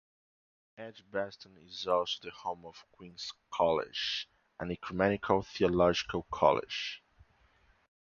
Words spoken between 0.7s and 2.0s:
Edgbaston is